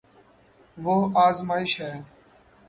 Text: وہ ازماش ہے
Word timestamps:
وہ 0.77 0.95
ازماش 1.25 1.79
ہے 1.81 1.93